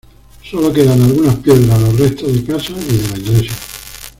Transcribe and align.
Solo 0.43 0.73
quedan 0.73 0.99
algunas 0.99 1.35
piedras, 1.35 1.79
los 1.79 1.99
restos 1.99 2.33
de 2.33 2.43
casas 2.43 2.75
y 2.89 2.97
de 2.97 3.07
la 3.07 3.17
iglesia. 3.19 3.53